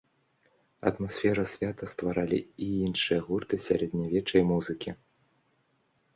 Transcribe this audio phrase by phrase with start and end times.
[0.89, 4.89] Атмасферу свята стваралі і іншыя гурты сярэдневечнай музыкі.